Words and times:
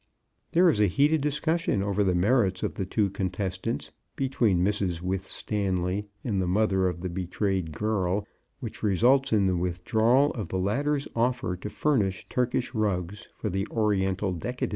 There 0.53 0.67
is 0.67 0.81
a 0.81 0.87
heated 0.87 1.21
discussion 1.21 1.83
over 1.83 2.03
the 2.03 2.15
merits 2.15 2.63
of 2.63 2.73
the 2.73 2.87
two 2.87 3.11
contestants 3.11 3.91
between 4.15 4.65
Mrs. 4.65 4.99
Withstanley 4.99 6.07
and 6.23 6.41
the 6.41 6.47
mother 6.47 6.87
of 6.87 7.01
the 7.01 7.07
betrayed 7.09 7.71
girl, 7.71 8.25
which 8.59 8.81
results 8.81 9.31
in 9.31 9.45
the 9.45 9.55
withdrawal 9.55 10.31
of 10.31 10.47
the 10.49 10.57
latter's 10.57 11.07
offer 11.15 11.55
to 11.57 11.69
furnish 11.69 12.27
Turkish 12.29 12.73
rugs 12.73 13.27
for 13.35 13.51
the 13.51 13.67
Oriental 13.69 14.33
Decadence 14.33 14.59
scene. 14.59 14.69